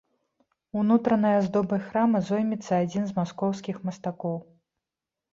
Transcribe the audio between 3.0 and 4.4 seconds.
з маскоўскіх мастакоў.